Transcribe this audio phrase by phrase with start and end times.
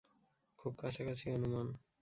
[0.59, 1.67] খুব কাছাকাছি অনুমান।